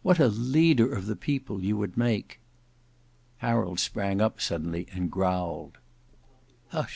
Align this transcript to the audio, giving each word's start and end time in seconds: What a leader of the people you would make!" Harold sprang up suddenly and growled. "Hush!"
What 0.00 0.18
a 0.18 0.28
leader 0.28 0.90
of 0.90 1.04
the 1.04 1.16
people 1.16 1.62
you 1.62 1.76
would 1.76 1.98
make!" 1.98 2.40
Harold 3.44 3.78
sprang 3.78 4.22
up 4.22 4.40
suddenly 4.40 4.86
and 4.90 5.10
growled. 5.10 5.76
"Hush!" 6.68 6.88